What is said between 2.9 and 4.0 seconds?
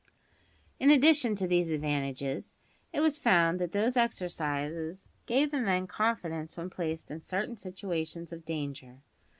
it was found that those